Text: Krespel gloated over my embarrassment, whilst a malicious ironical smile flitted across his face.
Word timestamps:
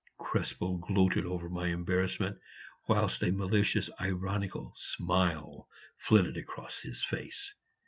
Krespel 0.19 0.77
gloated 0.79 1.27
over 1.27 1.47
my 1.47 1.67
embarrassment, 1.67 2.39
whilst 2.87 3.21
a 3.21 3.31
malicious 3.31 3.87
ironical 4.01 4.73
smile 4.75 5.69
flitted 5.99 6.37
across 6.37 6.81
his 6.81 7.03
face. 7.03 7.53